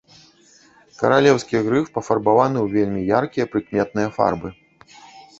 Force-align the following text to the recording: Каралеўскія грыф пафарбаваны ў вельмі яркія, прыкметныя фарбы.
Каралеўскія 1.01 1.59
грыф 1.67 1.85
пафарбаваны 1.97 2.59
ў 2.61 2.67
вельмі 2.79 3.01
яркія, 3.19 3.45
прыкметныя 3.51 4.09
фарбы. 4.17 4.49